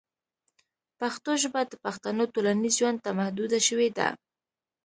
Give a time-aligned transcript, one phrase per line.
[0.99, 4.07] پښتو ژبه د پښتنو ټولنیز ژوند ته محدوده شوې ده.